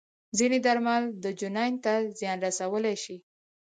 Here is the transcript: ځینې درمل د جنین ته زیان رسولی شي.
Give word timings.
ځینې 0.37 0.57
درمل 0.65 1.03
د 1.23 1.25
جنین 1.39 1.73
ته 1.83 1.93
زیان 2.19 2.37
رسولی 2.45 2.95
شي. 3.03 3.17